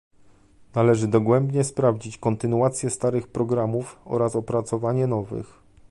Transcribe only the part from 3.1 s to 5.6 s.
programów oraz opracowywanie nowych